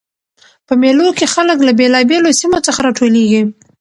[0.67, 3.41] په مېلو کښي خلک له بېلابېلو سیمو څخه راټولیږي.